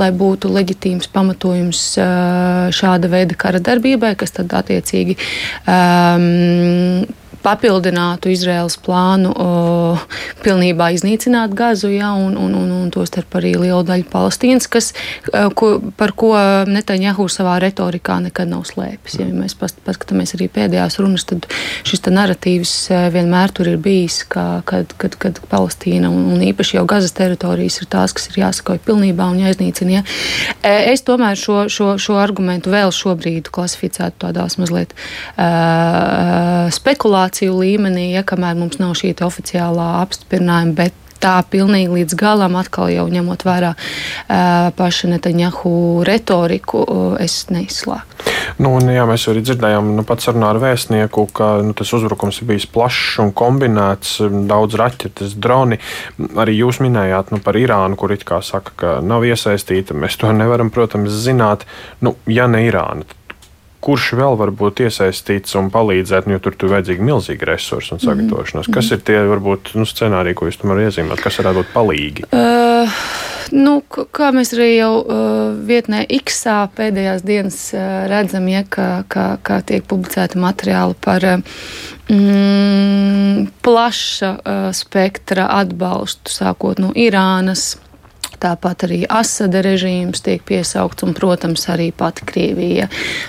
lai 0.00 0.10
būtu 0.14 0.52
leģitīms 0.52 1.10
pamatojums 1.14 1.84
uh, 2.00 2.68
šāda 2.74 3.10
veida 3.12 3.38
kara 3.38 3.62
darbībai, 3.64 4.14
kas 4.20 4.36
tad 4.36 4.52
attiecīgi 4.60 5.16
um, 5.64 7.08
papildinātu 7.48 8.32
Izraels 8.32 8.76
plānu 8.84 9.32
o, 9.32 9.48
pilnībā 10.44 10.90
iznīcināt 10.96 11.54
gazu, 11.56 11.90
ja, 11.92 12.12
un, 12.16 12.36
un, 12.36 12.54
un, 12.56 12.68
un 12.82 12.90
to 12.92 13.04
starp 13.08 13.38
arī 13.40 13.54
lielu 13.56 13.80
daļu 13.86 14.06
Palestīnas, 14.12 14.68
kas, 14.70 14.92
ko, 15.58 15.70
par 15.98 16.14
ko 16.18 16.32
Netanjahu 16.68 17.28
savā 17.32 17.58
retorikā 17.62 18.18
nekad 18.28 18.50
nav 18.50 18.66
slēpis. 18.68 19.18
Ja 19.20 19.26
mēs 19.32 19.56
paskatāmies 19.58 20.34
arī 20.36 20.50
pēdējās 20.52 20.98
runas, 21.02 21.26
tad 21.28 21.48
šis 21.88 22.04
narratīvs 22.08 22.74
vienmēr 23.14 23.52
tur 23.54 23.68
ir 23.72 23.80
bijis, 23.82 24.22
ka, 24.28 24.62
kad, 24.68 24.94
kad, 25.00 25.16
kad 25.20 25.40
Palestīna 25.50 26.10
un, 26.12 26.28
un 26.34 26.44
īpaši 26.46 26.78
jau 26.78 26.84
gazas 26.88 27.14
teritorijas 27.16 27.80
ir 27.82 27.90
tās, 27.92 28.14
kas 28.16 28.30
ir 28.30 28.40
jāsakoja 28.42 28.82
pilnībā 28.86 29.28
un 29.32 29.42
jāiznīcina. 29.42 29.98
Ja. 29.98 30.04
Es 30.92 31.04
tomēr 31.06 31.38
šo, 31.38 31.66
šo, 31.72 31.94
šo 32.00 32.18
argumentu 32.20 32.72
vēl 32.72 32.92
šobrīd 32.94 33.50
klasificētu 33.54 34.24
tādās 34.26 34.58
mazliet 34.60 34.94
uh, 34.94 36.68
spekulācijās 36.74 37.37
spekulāciju 37.38 37.58
līmenī, 37.58 38.12
ja 38.14 38.22
kamēr 38.22 38.56
mums 38.58 38.78
nav 38.78 38.96
šī 38.98 39.14
oficiālā 39.22 40.02
apstiprinājuma, 40.02 40.74
bet 40.74 40.94
tā 41.18 41.42
pilnīgi 41.50 41.90
līdz 41.90 42.14
galam, 42.14 42.54
atkal 42.54 42.90
jau 42.90 43.08
ņemot 43.10 43.42
vērā 43.42 43.72
uh, 43.74 44.70
paša 44.78 45.08
Netanjahu 45.10 46.04
retoriku, 46.06 46.84
uh, 46.84 47.16
es 47.18 47.48
neizslēgtu. 47.50 48.06
Nu, 48.62 48.76
un, 48.78 48.86
jā, 48.90 49.02
mēs 49.06 49.26
arī 49.30 49.42
dzirdējām 49.42 49.96
nu, 49.96 50.04
pats 50.06 50.28
sarunā 50.28 50.52
ar 50.52 50.60
vēstnieku, 50.62 51.26
ka 51.34 51.50
nu, 51.66 51.74
tas 51.74 51.90
uzbrukums 51.94 52.38
ir 52.38 52.48
bijis 52.52 52.68
plašs 52.70 53.18
un 53.24 53.34
kombinēts, 53.34 54.20
daudz 54.46 54.78
raķetes, 54.78 55.34
droni. 55.38 55.80
Arī 56.38 56.54
jūs 56.60 56.78
minējāt 56.82 57.34
nu, 57.34 57.42
par 57.42 57.58
Irānu, 57.58 57.98
kur 57.98 58.14
it 58.14 58.22
kā 58.26 58.38
saka, 58.42 58.74
ka 58.78 58.96
nav 59.02 59.26
iesaistīta. 59.26 59.98
Mēs 59.98 60.18
to 60.22 60.30
nevaram, 60.34 60.70
protams, 60.74 61.18
zināt. 61.26 61.66
Nu, 62.02 62.14
ja 62.30 62.46
ne 62.50 62.62
Irāna, 62.66 63.06
kurš 63.84 64.12
vēl 64.18 64.36
var 64.40 64.50
būt 64.54 64.82
iesaistīts 64.86 65.54
un 65.58 65.70
palīdzēt, 65.74 66.26
nu, 66.26 66.36
jo 66.36 66.42
tur 66.42 66.56
tur 66.58 66.72
vajadzīgi 66.74 67.04
milzīgi 67.04 67.46
resursi 67.48 67.94
un 67.94 68.02
sagatavošanās. 68.02 68.66
Mm 68.66 68.72
-hmm. 68.72 68.74
Kas 68.74 68.90
ir 68.90 69.02
tie 69.06 69.22
varbūt 69.30 69.74
nu, 69.78 69.86
scenāriji, 69.86 70.34
ko 70.34 70.48
jūs 70.48 70.60
tomēr 70.60 70.88
iezīmējat, 70.88 71.22
kas 71.22 71.38
varētu 71.38 71.62
būt 71.62 71.72
palīgi? 71.74 72.26
Uh, 72.32 72.98
nu, 73.52 73.82
kā 73.88 74.32
mēs 74.34 74.52
arī 74.56 74.70
jau 74.76 74.92
uh, 74.98 75.54
vietnē 75.70 76.04
X 76.20 76.44
pēdējās 76.76 77.22
dienas 77.22 77.58
uh, 77.74 78.06
redzam, 78.10 78.48
ja, 78.48 78.64
ka, 78.68 79.04
ka, 79.08 79.38
ka 79.42 79.60
tiek 79.60 79.86
publicēta 79.86 80.38
materiāli 80.38 80.94
par 81.00 81.24
uh, 81.24 81.38
mm, 82.08 83.46
plaša 83.62 84.32
uh, 84.32 84.70
spektra 84.72 85.48
atbalstu, 85.60 86.32
sākot 86.32 86.78
no 86.78 86.92
Irānas 86.94 87.76
Tāpat 88.38 88.86
arī 88.88 89.00
Asada 89.10 89.62
režīms 89.64 90.22
tiek 90.24 90.44
piesaukts, 90.46 91.04
un, 91.06 91.14
protams, 91.16 91.66
arī 91.72 91.90
pati 91.96 92.26
Krievija. 92.28 92.88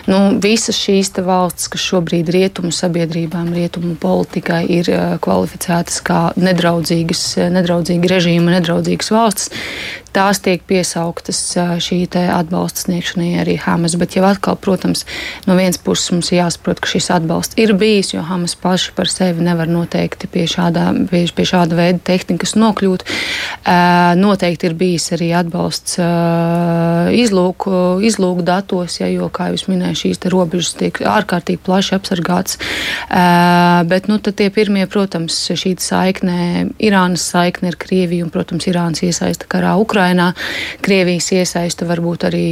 Nu, 0.10 0.22
visas 0.42 0.78
šīs 0.80 1.14
valstis, 1.26 1.70
kas 1.74 1.86
šobrīd 1.90 2.30
rietumu 2.34 2.72
sabiedrībām, 2.76 3.50
rietumu 3.56 3.96
politikai 4.00 4.64
ir 4.80 4.92
uh, 4.94 5.16
kvalificētas 5.24 6.02
kā 6.06 6.22
nedraudzīgas, 6.40 7.24
nedraudzīgi 7.56 8.12
režīma, 8.12 8.54
nedraudzīgas 8.60 9.12
valstis, 9.16 9.54
tās 10.16 10.42
tiek 10.44 10.64
piesauktas 10.68 11.40
šī 11.84 12.00
atbalsta 12.34 12.88
sniegšanai 12.88 13.30
arī 13.44 13.58
Hamas. 13.62 13.96
Bet 14.00 14.18
jau 14.18 14.26
atkal, 14.28 14.58
protams, 14.60 15.06
no 15.48 15.58
vienas 15.60 15.80
puses 15.82 16.12
mums 16.14 16.32
ir 16.32 16.42
jāsaprot, 16.42 16.82
ka 16.82 16.90
šis 16.90 17.10
atbalsts 17.14 17.60
ir 17.62 17.74
bijis, 17.78 18.14
jo 18.16 18.24
Hamas 18.26 18.56
paši 18.60 18.94
par 18.98 19.12
sevi 19.12 19.46
nevar 19.46 19.70
noteikti 19.70 20.30
pie 20.32 20.46
šādā, 20.50 20.88
pie, 21.12 21.26
pie 21.36 21.46
šāda 21.48 21.78
veida 21.78 22.02
tehnikas 22.12 22.56
nokļūt. 22.60 23.06
Noteikti 24.20 24.70
ir 24.70 24.78
bijis 24.80 25.10
arī 25.18 25.30
atbalsts 25.38 26.00
izlūku, 27.20 27.76
izlūku 28.06 28.46
datos, 28.48 29.00
ja, 29.02 29.10
jo, 29.12 29.30
kā 29.34 29.52
jau 29.54 29.72
minēju, 29.74 30.02
šīs 30.04 30.24
robežas 30.32 30.74
tiek 30.80 31.02
ārkārtīgi 31.06 31.62
plaši 31.66 31.96
apsargātas. 32.00 32.60
Bet 33.90 34.10
nu, 34.10 34.20
tie 34.24 34.50
pirmie, 34.54 34.86
protams, 34.90 35.38
šī 35.60 35.76
saikne, 35.84 36.70
Irānas 36.82 37.26
saikne 37.32 37.74
ar 37.74 37.80
Krieviju 37.80 38.28
un, 38.28 38.34
protams, 38.34 38.68
Irānas 38.72 39.04
iesaista 39.06 39.48
karā 39.50 39.76
Ukrainā. 39.80 39.99
Krievijas 40.86 41.32
iesaista 41.36 41.88
varbūt 41.90 42.28
arī 42.30 42.44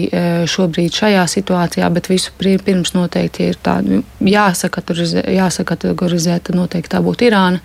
šobrīd 0.49 0.95
šajā 0.97 1.23
situācijā, 1.31 1.89
bet 1.93 2.09
visu 2.11 2.33
pirms 2.37 2.93
noteikti 2.95 3.49
ir 3.51 3.59
tā 3.63 3.77
nu, 3.85 4.01
jāsakategorizē, 4.23 5.23
jāsakategorizē 5.37 6.39
tad 6.43 6.57
noteikti 6.57 6.93
tā 6.93 7.01
būtu 7.03 7.27
Irāna. 7.29 7.61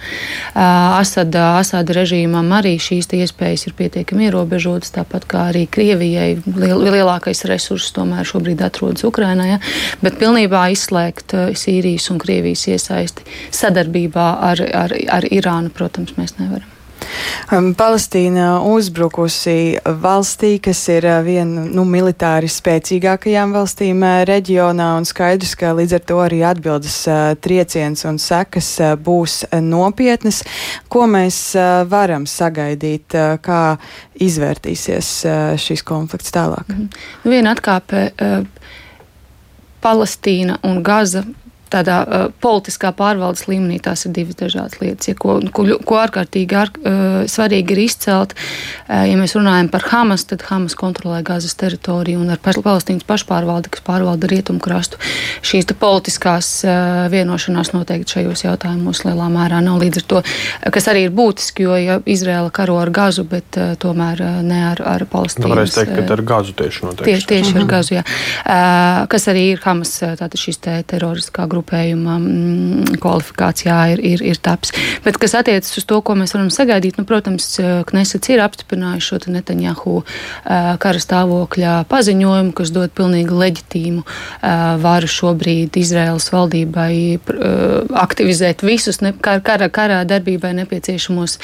Asada, 0.55 1.59
Asada 1.61 1.97
režīmam 1.97 2.51
arī 2.57 2.77
šīs 2.83 3.11
iespējas 3.13 3.67
ir 3.69 3.77
pietiekami 3.79 4.29
ierobežotas 4.29 4.95
tāpat 4.97 5.27
kā 5.31 5.47
arī 5.53 5.67
Krievijai 5.71 6.37
liel, 6.47 6.85
lielākais 6.97 7.45
resurss 7.51 7.95
tomēr 7.97 8.27
šobrīd 8.29 8.63
atrodas 8.65 9.07
Ukrainā. 9.09 9.49
Ja? 9.55 9.61
Bet 10.05 10.19
pilnībā 10.23 10.67
izslēgt 10.75 11.37
eh, 11.37 11.55
Sīrijas 11.59 12.11
un 12.13 12.21
Krievijas 12.23 12.67
iesaisti 12.73 13.27
sadarbībā 13.55 14.29
ar, 14.53 14.65
ar, 14.85 14.97
ar 15.19 15.29
Irānu, 15.31 15.73
protams, 15.75 16.17
mēs 16.19 16.39
nevaram. 16.41 16.82
Um, 17.53 17.73
Palestīna 17.77 18.63
uzbrukusi 18.65 19.77
valstī, 20.03 20.55
kas 20.63 20.81
ir 20.93 21.07
uh, 21.09 21.19
viena 21.25 21.65
nu, 21.67 21.85
militāri 21.89 22.49
spēcīgākajām 22.51 23.53
valstīm 23.57 24.05
uh, 24.07 24.23
reģionā, 24.29 24.89
un 25.01 25.09
skaidrs, 25.09 25.55
ka 25.61 25.75
līdz 25.77 25.97
ar 25.99 26.05
to 26.09 26.21
arī 26.25 26.41
atbildes 26.49 26.97
uh, 27.11 27.35
trieciens 27.43 28.07
un 28.09 28.21
sekas 28.23 28.71
būs 29.03 29.43
nopietnas. 29.61 30.43
Ko 30.93 31.07
mēs 31.11 31.39
varam 31.89 32.25
sagaidīt, 32.29 33.15
kā 33.43 33.61
izvērtīsies 34.23 35.11
šis 35.61 35.85
konflikts 35.87 36.33
tālāk? 36.35 36.69
Mm 36.69 36.89
-hmm. 36.89 37.31
Viena 37.31 37.55
atkāpe. 37.55 38.13
Palestīna 39.83 40.59
un 40.63 40.83
Gaza 40.83 41.25
tādā 41.73 41.99
uh, 42.03 42.27
politiskā 42.43 42.93
pārvaldes 42.97 43.47
līmenī 43.49 43.79
tās 43.83 44.07
ir 44.07 44.15
divas 44.17 44.39
dažādas 44.39 44.79
lietas, 44.83 45.09
ja, 45.11 45.17
ko, 45.19 45.39
ko, 45.55 45.65
ko 45.87 45.99
ārkārtīgi 46.03 46.59
ār, 46.59 46.73
uh, 46.83 47.17
svarīgi 47.31 47.77
ir 47.77 47.83
izcelt. 47.87 48.35
Uh, 48.37 49.05
ja 49.09 49.17
mēs 49.19 49.37
runājam 49.39 49.71
par 49.73 49.87
Hamas, 49.91 50.27
tad 50.29 50.45
Hamas 50.49 50.77
kontrolē 50.79 51.23
Gazas 51.27 51.57
teritoriju 51.61 52.23
un 52.23 52.35
ar 52.35 52.43
Palestīnas 52.43 53.07
pašpārvaldi, 53.09 53.73
kas 53.73 53.85
pārvalda 53.87 54.31
rietumu 54.31 54.63
krastu. 54.63 55.01
Šīs 55.45 55.71
politiskās 55.79 56.51
uh, 56.67 57.07
vienošanās 57.13 57.73
noteikti 57.73 58.19
šajos 58.19 58.45
jautājumos 58.45 59.05
lielā 59.07 59.29
mērā 59.33 59.63
nav 59.65 59.81
līdz 59.83 60.03
ar 60.03 60.09
to, 60.11 60.23
kas 60.75 60.89
arī 60.93 61.07
ir 61.09 61.15
būtiski, 61.17 61.67
jo 61.67 61.79
ja 61.81 61.99
Izraela 62.07 62.53
karo 62.55 62.79
ar 62.83 62.93
Gazu, 62.93 63.25
bet 63.29 63.59
uh, 63.61 63.75
tomēr 63.81 64.21
uh, 64.21 64.41
ne 64.47 64.61
ar, 64.73 64.83
ar 64.97 65.07
Palestīnu. 65.09 65.49
Tā 65.49 65.55
varēs 65.55 65.77
teikt, 65.79 65.95
ka 65.97 66.17
ar 66.19 66.25
Gazu 66.33 66.57
tieši 66.59 66.87
noteikti. 66.89 67.09
Tieši, 67.11 67.29
tieši 67.33 67.51
-huh. 67.53 67.57
ar 67.57 67.65
mhm. 67.65 67.71
Gazu, 67.73 67.95
jā. 67.95 68.05
Uh, 68.43 69.09
kas 69.09 69.29
arī 69.33 69.47
ir 69.55 69.63
Hamas, 69.65 69.97
tātad 70.03 70.39
šis 70.39 70.61
te 70.63 70.77
teroriskā 70.89 71.47
grupa 71.49 71.62
grupējuma 71.63 72.19
mm, 72.19 72.99
kvalifikācijā 73.01 73.79
ir, 73.95 74.03
ir, 74.03 74.23
ir 74.23 74.39
taps. 74.43 74.73
Bet 75.05 75.19
kas 75.19 75.35
attiecas 75.39 75.77
uz 75.79 75.87
to, 75.87 76.01
ko 76.03 76.15
mēs 76.19 76.35
varam 76.35 76.51
sagaidīt, 76.51 76.99
nu, 76.99 77.07
protams, 77.07 77.55
Knesets 77.89 78.31
ir 78.33 78.43
apstiprinājuši 78.43 79.07
šo 79.07 79.33
Netanjahu 79.33 80.03
kara 80.83 81.01
stāvokļa 81.01 81.85
paziņojumu, 81.91 82.53
kas 82.57 82.73
dod 82.75 82.93
pilnīgi 82.97 83.37
leģitīmu 83.39 84.03
varu 84.83 85.11
šobrīd 85.11 85.77
Izraēlas 85.79 86.31
valdībai 86.33 87.19
aktivizēt 88.03 88.65
visus 88.67 89.01
ne, 89.05 89.15
kara, 89.23 89.71
karā 89.73 90.03
darbībai 90.09 90.53
nepieciešamos 90.63 91.39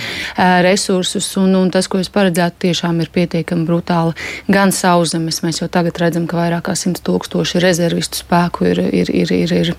resursus, 0.66 1.30
un, 1.40 1.54
un 1.58 1.70
tas, 1.74 1.88
ko 1.88 2.02
es 2.02 2.10
paredzētu, 2.12 2.64
tiešām 2.68 3.02
ir 3.04 3.12
pietiekami 3.14 3.68
brutāli. 3.68 4.16
Gan 4.50 4.74
sauszemes, 4.74 5.42
mēs 5.44 5.62
jau 5.62 5.70
tagad 5.72 6.00
redzam, 6.02 6.26
ka 6.28 6.40
vairāk 6.40 6.68
kā 6.68 6.76
100 6.78 7.04
tūkstoši 7.06 7.62
rezervistu 7.62 8.24
spēku 8.24 8.72
ir, 8.72 8.82
ir, 9.02 9.14
ir, 9.14 9.32
ir, 9.34 9.54
ir 9.62 9.76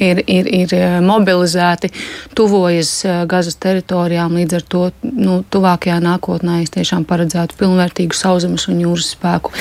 ir, 0.00 0.22
ir, 0.26 0.48
ir 0.48 0.74
eh, 0.76 0.96
mobilizēti, 1.04 1.90
tuvojas 2.36 2.92
eh, 3.06 3.22
Gazas 3.30 3.58
teritorijām. 3.62 4.36
Līdz 4.38 4.58
ar 4.58 4.66
to 4.74 4.82
nu, 5.04 5.40
tuvākajā 5.54 6.00
nākotnē 6.04 6.60
es 6.64 6.74
tiešām 6.74 7.06
paredzētu 7.08 7.58
pilnvērtīgu 7.60 8.16
sauszemes 8.16 8.68
un 8.72 8.82
jūras 8.84 9.12
spēku 9.14 9.54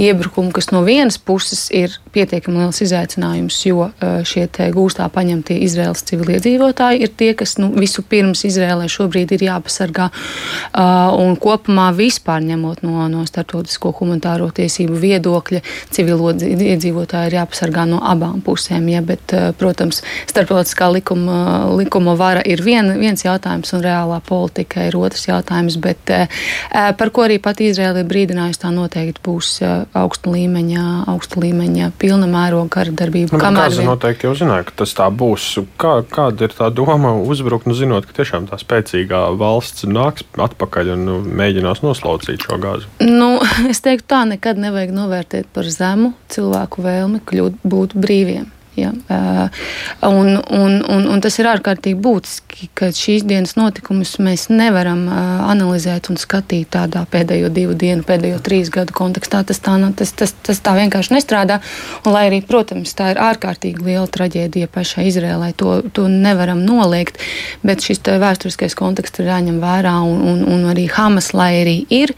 iebrukumu, 0.00 0.52
kas 0.56 0.70
no 0.74 0.82
vienas 0.86 1.18
puses 1.18 1.68
ir 1.74 1.96
pietiekami 2.14 2.62
liels 2.62 2.80
izaicinājums, 2.84 3.58
jo 3.66 3.88
eh, 3.90 4.20
šie 4.26 4.46
gūstā 4.74 5.08
paņemtie 5.12 5.58
Izraels 5.64 6.04
civiliedzīvotāji 6.10 7.04
ir 7.04 7.14
tie, 7.16 7.32
kas 7.38 7.56
nu, 7.60 7.70
visu 7.76 8.02
pirms 8.06 8.44
Izrēlē 8.48 8.88
šobrīd 8.90 9.34
ir 9.36 9.46
jāpasargā. 9.46 10.08
Un 11.20 11.36
kopumā 11.40 11.88
vispār 11.96 12.42
ņemot 12.44 12.82
no, 12.84 13.06
no 13.10 13.24
starptautisko 13.28 13.92
humanitāro 13.98 14.48
tiesību 14.54 14.98
viedokļa, 15.00 15.60
civiliedzīvotāji 15.94 17.30
ir 17.30 17.36
jāpasargā 17.38 17.86
no 17.90 18.00
abām 18.06 18.40
pusēm. 18.44 18.88
Ja, 18.92 19.02
bet, 19.06 19.34
protams, 19.60 20.02
starptautiskā 20.30 20.90
likuma, 20.92 21.40
likuma 21.76 22.16
vara 22.18 22.42
ir 22.46 22.62
vien, 22.64 22.92
viens 23.00 23.24
jautājums, 23.24 23.72
un 23.76 23.84
reālā 23.84 24.20
politika 24.26 24.86
ir 24.88 24.96
otrs 24.98 25.26
jautājums. 25.28 25.78
Bet 25.82 26.10
eh, 26.14 26.28
par 26.70 27.12
ko 27.14 27.26
arī 27.26 27.40
pat 27.42 27.60
Izraēla 27.64 28.02
ir 28.02 28.10
brīdinājusi, 28.10 28.62
tā 28.64 28.72
noteikti 28.74 29.24
būs 29.26 29.52
eh, 29.64 29.76
augsta 30.00 30.32
līmeņa, 30.32 30.86
augsta 31.10 31.42
līmeņa 31.42 31.90
pilna 32.00 32.28
mēroga 32.30 32.70
kara 32.76 32.94
darbība. 32.96 33.36
Nu, 33.36 33.40
Gaza 33.42 33.80
vien... 33.80 33.88
noteikti 33.90 34.28
jau 34.28 34.34
zināja, 34.38 34.66
ka 34.68 34.76
tas 34.82 34.94
tā 34.96 35.08
būs. 35.12 35.48
Kā, 35.80 36.00
kāda 36.08 36.48
ir 36.48 36.54
tā 36.56 36.70
doma 36.74 37.14
uzbrukt, 37.20 37.68
nu, 37.70 37.76
zinot, 37.76 38.08
ka 38.08 38.16
tiešām 38.20 38.48
tā 38.50 38.58
spēcīgā 38.60 39.26
valsts 39.40 39.88
nāks 39.88 40.26
atpakaļ 40.40 40.94
un 40.96 41.04
nu, 41.08 41.18
mēģinās 41.40 41.84
noslaucīt 41.84 42.46
šo 42.46 42.60
gāzi? 42.62 42.88
Nu, 43.04 43.36
es 43.72 43.84
teiktu, 43.84 44.08
tā 44.14 44.24
nekad 44.34 44.60
nevajag 44.60 44.94
novērtēt 44.96 45.52
par 45.54 45.68
zemu 45.70 46.14
cilvēku 46.32 46.86
vēlmi 46.86 47.22
kļūt, 47.28 47.60
būt 47.62 47.98
brīviem. 48.00 48.48
Ja? 48.80 48.92
Un, 50.06 50.36
un, 50.36 50.76
un, 50.82 51.06
un 51.10 51.22
tas 51.22 51.36
ir 51.40 51.48
ārkārtīgi 51.50 51.98
būtiski, 52.00 52.70
ka 52.74 52.90
šīs 52.94 53.26
dienas 53.28 53.56
notikumus 53.58 54.16
mēs 54.22 54.48
nevaram 54.52 55.06
analizēt 55.10 56.10
un 56.12 56.18
skatīt 56.20 56.70
tādā 56.74 57.04
pēdējo 57.10 57.50
divu 57.54 57.76
dienu, 57.78 58.04
pēdējo 58.06 58.40
trīs 58.44 58.70
gadu 58.72 58.94
kontekstā. 58.96 59.42
Tas 59.46 59.62
tā, 59.62 59.76
tas, 59.96 60.14
tas, 60.16 60.34
tas 60.46 60.62
tā 60.64 60.74
vienkārši 60.78 61.14
nestrādā. 61.16 61.60
Un, 62.04 62.12
lai 62.14 62.26
arī, 62.30 62.40
protams, 62.46 62.94
tā 62.96 63.12
ir 63.14 63.22
ārkārtīgi 63.22 63.84
liela 63.86 64.06
traģēdija 64.10 64.70
pašai 64.72 65.08
Izrēlai, 65.10 65.52
to, 65.58 65.80
to 65.94 66.06
nevaram 66.10 66.62
noliegt, 66.66 67.20
bet 67.66 67.84
šis 67.84 68.02
vēsturiskais 68.20 68.76
konteksts 68.78 69.22
ir 69.22 69.30
jāņem 69.30 69.60
vērā. 69.62 69.96
Un, 70.06 70.20
un, 70.32 70.44
un 70.48 70.68
arī 70.72 70.86
Hamas, 70.92 71.32
lai 71.36 71.52
arī 71.62 71.76
ir 71.92 72.14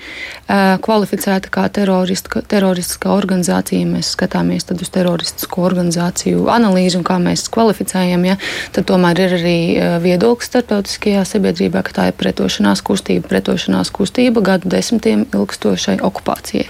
kvalificēta 0.48 1.50
kā 1.52 1.66
teroristiskā 1.72 3.12
organizācija, 3.14 3.88
mēs 3.88 4.12
skatāmies 4.16 4.68
uz 4.72 4.90
teroristisko 4.92 5.64
organizāciju 5.66 6.46
analīzi 6.54 6.98
un 6.98 7.06
kā 7.06 7.18
mēs 7.22 7.46
kvalificējam, 7.52 8.26
ja, 8.28 8.38
tad 8.74 8.88
tomēr 8.90 9.24
ir 9.24 9.36
arī 9.38 9.56
e, 9.74 9.90
viedoklis 10.04 10.50
starptautiskajā 10.52 11.24
sabiedrībā, 11.28 11.84
ka 11.86 11.96
tā 11.98 12.08
ir 12.10 12.16
pretošanās 12.20 12.84
kustība, 12.86 13.28
pretošanās 13.32 13.92
kustība 13.94 14.44
gadu 14.44 14.72
desmitiem 14.72 15.26
ilgstošai 15.32 15.98
okupācijai. 16.04 16.68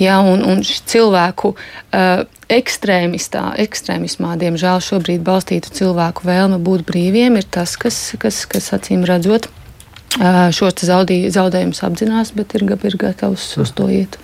Ja, 0.00 0.20
un, 0.24 0.42
un 0.46 0.62
cilvēku 0.64 1.54
uh, 1.54 2.24
ekstrēmistā, 2.50 3.44
ekstrēmismā, 3.62 4.34
diemžēl 4.40 4.82
šobrīd 4.84 5.22
balstītu 5.26 5.72
cilvēku 5.76 6.26
vēlme 6.26 6.58
būt 6.64 6.86
brīviem, 6.88 7.38
ir 7.38 7.46
tas, 7.46 7.76
kas, 7.80 8.00
kas, 8.20 8.42
kas 8.50 8.72
acīm 8.76 9.04
redzot 9.08 9.50
šos 10.10 10.82
zaudējumus 10.82 11.82
apzinās, 11.86 12.32
bet 12.34 12.56
ir, 12.58 12.64
ir 12.66 12.96
gatavs 12.98 13.44
uz 13.62 13.70
to 13.78 13.86
iet. 13.92 14.18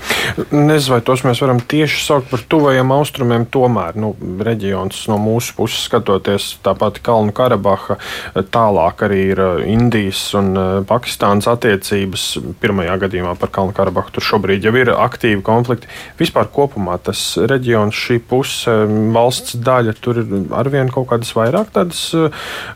Nezinu, 0.50 0.96
vai 0.96 1.00
tos 1.06 1.22
mēs 1.22 1.38
varam 1.44 1.60
tieši 1.62 2.00
saukt 2.02 2.30
par 2.32 2.42
tuvajiem 2.42 2.90
austrumiem. 2.90 3.46
Tomēr 3.46 3.94
nu, 4.02 4.10
reģions 4.42 5.04
no 5.10 5.18
mūsu 5.22 5.54
puses 5.54 5.84
skatoties, 5.86 6.48
tāpat 6.66 6.98
Kalnu 7.06 7.34
Karabaha, 7.36 7.98
tālāk 8.34 9.04
arī 9.06 9.20
ir 9.30 9.42
Indijas 9.70 10.24
un 10.38 10.50
Pakistānas 10.88 11.46
attiecības. 11.52 12.26
Pirmajā 12.62 12.98
gadījumā 13.06 13.36
par 13.38 13.54
Kalnu 13.54 13.76
Karabahu 13.76 14.16
tur 14.16 14.26
šobrīd 14.26 14.66
jau 14.66 14.74
ir 14.74 14.90
aktīvi 14.96 15.44
konflikti. 15.46 15.90
Vispār 16.18 16.50
kopumā 16.50 16.98
tas 17.06 17.22
reģions, 17.38 17.94
šī 17.94 18.18
puse, 18.26 18.74
valsts 19.14 19.54
daļa, 19.62 19.96
tur 20.02 20.20
ir 20.24 20.36
arvien 20.56 20.90
kaut 20.90 21.12
kādas 21.14 21.30
vairāk 21.38 21.70
tādas 21.78 22.08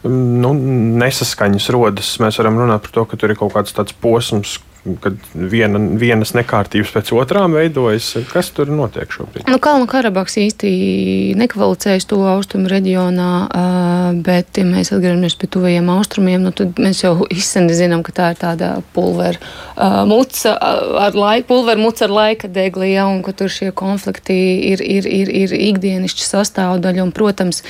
nu, 0.07 0.55
nesaskaņas 1.03 1.71
rodas. 1.75 2.15
Mēs 2.23 2.39
varam 2.39 2.63
runāt 2.63 2.87
par 2.87 2.95
to, 2.95 3.00
ka 3.09 3.19
tur 3.21 3.33
ir 3.33 3.39
kaut 3.41 3.55
kāds 3.55 3.75
tāds 3.77 3.95
posms, 3.97 4.59
kad 5.03 5.17
viena, 5.35 5.81
vienas 6.01 6.33
nekārtības 6.37 6.95
pēc 6.95 7.11
otrām 7.13 7.53
veidojas. 7.57 8.15
Kas 8.31 8.49
tur 8.57 8.71
notiek 8.73 9.11
šobrīd? 9.13 9.45
Nu, 9.51 9.59
Kalnu 9.63 9.85
Karabaks 9.91 10.39
īsti 10.41 10.71
nekvalificējas 11.41 12.09
to 12.09 12.21
austrumu 12.31 12.71
reģionā, 12.73 13.31
bet, 14.25 14.57
ja 14.57 14.65
mēs 14.65 14.93
atgriežamies 14.95 15.37
pie 15.41 15.51
tuvajiem 15.53 15.91
austrumiem, 15.93 16.47
nu, 16.47 16.55
tad 16.57 16.81
mēs 16.81 17.03
jau 17.05 17.13
izseni 17.29 17.77
zinām, 17.77 18.05
ka 18.07 18.15
tā 18.17 18.31
ir 18.33 18.41
tāda 18.41 18.71
pulvera 18.97 19.37
muca 20.09 20.55
ar 21.05 21.17
laiku, 21.17 21.49
pulvera 21.53 21.81
muca 21.81 22.07
ar 22.07 22.15
laika 22.17 22.49
degli, 22.49 22.93
ja, 22.95 23.07
un 23.11 23.21
ka 23.27 23.35
tur 23.37 23.53
šie 23.53 23.71
konflikti 23.77 24.39
ir, 24.73 24.81
ir, 24.81 25.09
ir, 25.09 25.33
ir 25.45 25.55
ikdienišķa 25.71 26.27
sastāvdaļa. 26.31 27.05
Un, 27.05 27.13
protams, 27.17 27.63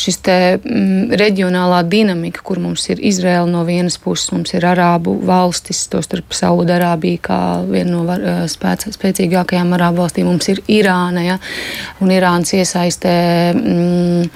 šis 0.00 0.20
te 0.24 0.38
m, 0.56 1.12
reģionālā 1.16 1.82
dinamika, 1.88 2.44
kur 2.46 2.60
mums 2.62 2.88
ir 2.92 3.00
Izraela 3.04 3.48
no 3.50 3.64
vienas 3.68 3.98
puses, 4.00 4.32
mums 4.32 4.56
ir 4.56 4.66
Arābu 4.68 5.18
valstis, 5.26 5.84
to 5.92 6.00
starp 6.04 6.36
Saudarābija 6.46 7.22
kā 7.28 7.40
viena 7.66 7.92
no 7.92 8.04
var, 8.06 8.22
eh, 8.22 8.44
spēc, 8.50 8.88
spēcīgākajām 8.94 9.74
arābu 9.76 10.04
valstīm. 10.04 10.28
Mums 10.30 10.48
ir 10.52 10.62
Irāna, 10.78 11.24
ja, 11.26 11.38
un 12.00 12.14
Irānas 12.14 12.54
iesaistē 12.54 13.16
mm, 13.54 14.30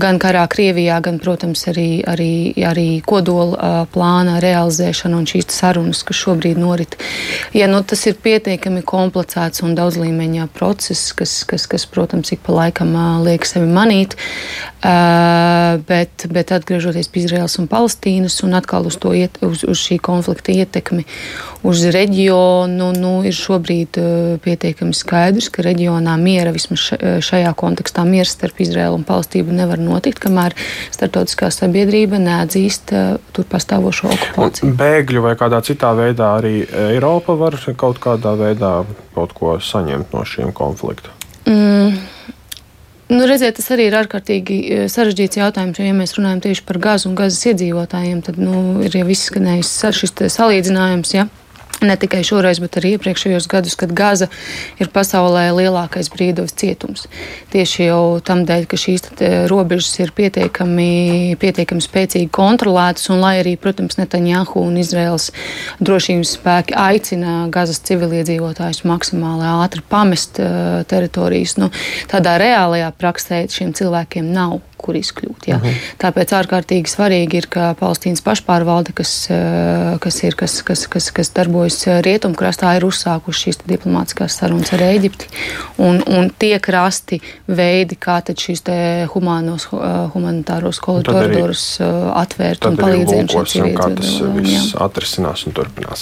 gan 0.00 0.18
karā 0.22 0.44
Krievijā, 0.50 0.96
gan, 1.04 1.18
protams, 1.22 1.62
arī, 1.70 2.02
arī, 2.06 2.54
arī 2.66 2.86
kodola 3.06 3.54
eh, 3.56 3.76
plāna 3.94 4.38
realizēšana 4.42 5.18
un 5.18 5.28
šīs 5.30 5.48
sarunas, 5.54 6.02
kas 6.06 6.20
šobrīd 6.20 6.60
norit. 6.60 6.96
Ja, 7.56 7.68
nu, 7.70 7.82
tas 7.86 8.04
ir 8.08 8.18
pietiekami 8.24 8.84
komplicēts 8.86 9.64
un 9.64 9.76
daudzlīmeņa 9.78 10.48
process, 10.56 11.12
kas, 11.16 11.36
kas, 11.48 11.68
kas 11.70 11.86
protams, 11.90 12.32
ik 12.34 12.42
pa 12.44 12.56
laikam 12.58 12.94
liek 13.24 13.46
sevi 13.48 13.68
manīt, 13.70 14.16
bet, 15.88 16.26
bet 16.28 16.52
atgriežoties 16.54 17.08
pie 17.12 17.24
Izraels 17.24 17.56
un 17.60 17.70
Palestīnas 17.70 18.40
un 18.44 18.56
atkal 18.58 18.88
uz, 18.90 18.98
iet, 19.16 19.38
uz, 19.44 19.64
uz 19.64 19.80
šī 19.80 19.98
konflikta 20.02 20.52
ietekmi 20.52 21.06
uz 21.64 21.84
reģionu, 21.94 22.90
nu, 22.98 23.12
ir 23.24 23.34
šobrīd 23.36 23.98
pietiekami 24.44 24.96
skaidrs, 24.96 25.48
ka 25.52 25.64
reģionā 25.64 26.16
miera 26.20 26.52
vismaz 26.54 26.90
eh, 26.96 27.18
šajā 27.24 27.54
kontekstā 27.58 28.04
miers 28.08 28.34
starp 28.36 28.60
Izraēlu 28.64 29.00
un 29.00 29.06
Palestību 29.54 29.62
nevar 29.62 29.78
notikt, 29.78 30.20
kamēr 30.22 30.54
starptautiskā 30.94 31.50
sabiedrība 31.54 32.18
neatzīst 32.18 32.92
uh, 32.92 33.18
tur 33.32 33.46
pastāvošo 33.48 34.10
okupāciju. 34.10 34.68
Un 34.68 34.76
bēgļu 34.78 35.22
vai 35.24 35.34
kādā 35.38 35.62
citā 35.64 35.94
veidā 35.94 36.36
arī 36.38 36.66
Eiropa 36.90 37.36
var 37.38 37.56
kaut 37.76 38.00
kādā 38.02 38.34
veidā 38.36 38.84
kaut 39.14 39.32
ko 39.34 39.58
saņemt 39.60 40.12
no 40.12 40.24
šiem 40.24 40.52
konfliktiem? 40.52 41.12
Mm. 41.46 42.02
Nu, 43.12 43.26
redziet, 43.28 43.58
tas 43.58 43.68
arī 43.74 43.90
ir 43.90 43.94
ārkārtīgi 43.98 44.88
sarežģīts 44.88 45.36
jautājums, 45.36 45.78
jo, 45.78 45.84
ja 45.84 45.94
mēs 45.94 46.16
runājam 46.16 46.40
tieši 46.46 46.64
par 46.64 46.78
gazu 46.80 47.10
un 47.10 47.18
gazas 47.18 47.44
iedzīvotājiem, 47.50 48.22
tad 48.24 48.40
nu, 48.40 48.80
ir 48.82 48.96
jau 48.96 49.04
izskanējis 49.12 49.74
šis 50.00 50.14
salīdzinājums. 50.32 51.12
Ja? 51.14 51.26
Ne 51.82 51.96
tikai 51.98 52.22
šoreiz, 52.26 52.60
bet 52.62 52.78
arī 52.78 52.94
iepriekšējos 52.94 53.48
gados, 53.50 53.74
kad 53.78 53.92
Gaza 53.96 54.28
ir 54.80 54.90
pasaulē 54.94 55.48
lielākais 55.56 56.10
brīvdevs 56.12 56.54
cietums. 56.60 57.06
Tieši 57.52 57.88
jau 57.88 58.02
tam 58.24 58.44
dēļ, 58.46 58.66
ka 58.70 58.78
šīs 58.78 59.08
robežas 59.50 59.90
ir 59.98 60.12
pietiekami, 60.16 61.34
pietiekami 61.40 61.84
spēcīgi 61.84 62.30
kontrolētas, 62.34 63.10
un 63.12 63.24
lai 63.24 63.36
arī, 63.42 63.56
protams, 63.60 63.98
Netanjahu 63.98 64.62
un 64.68 64.78
Izraels 64.80 65.30
drošības 65.82 66.36
spēki 66.38 66.78
aicina 66.78 67.36
Gazas 67.54 67.82
civiliedzīvotājus 67.88 68.84
maksimāli 68.88 69.48
ātri 69.50 69.82
pamest 69.88 70.38
uh, 70.42 70.84
teritorijas, 70.88 71.58
nu, 71.60 71.72
tādā 72.10 72.38
reālajā 72.42 72.94
praksē 73.00 73.44
šiem 73.50 73.74
cilvēkiem 73.76 74.30
nav 74.34 74.60
kur 74.84 74.98
izkļūt. 74.98 75.48
Ja. 75.48 75.56
Uh 75.56 75.62
mhm. 75.62 75.74
-huh. 75.74 75.92
Tāpēc 76.04 76.34
ārkārtīgi 76.36 76.90
svarīgi 76.90 77.40
ir, 77.40 77.48
ka 77.50 77.72
Palestīnas 77.78 78.22
pašpārvalde, 78.24 78.92
kas, 78.96 79.12
eh, 79.32 79.96
kas, 80.04 80.20
ir, 80.26 80.36
kas, 80.38 80.60
kas, 80.66 80.86
kas, 80.90 81.10
kas 81.14 81.32
darbojas 81.36 81.78
eh, 81.86 82.00
rietumkrastā, 82.04 82.74
ir 82.76 82.86
uzsākuši 82.88 83.44
šīs 83.48 83.60
diplomātiskās 83.68 84.38
sarunas 84.40 84.72
ar 84.76 84.84
Eģipti. 84.84 85.30
Un, 85.78 86.02
un 86.06 86.30
tiek 86.38 86.68
rasti 86.74 87.20
veidi, 87.48 87.96
kā 87.96 88.20
šīs 88.24 88.64
humānos, 89.12 89.68
eh, 89.72 89.94
humanitāros 90.14 90.80
koridorus 90.80 91.64
atvērt 91.80 92.68
un 92.68 92.76
palīdzēt 92.76 93.32
cilvēkiem. 93.32 93.74
Kā 93.78 93.90
tas 93.98 94.12
viss 94.38 94.74
atrisinās 94.80 95.46
un 95.46 95.52
turpinās. 95.56 95.92